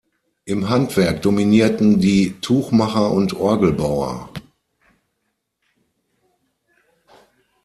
[0.45, 4.29] Im Handwerk dominierten die Tuchmacher und Orgelbauer.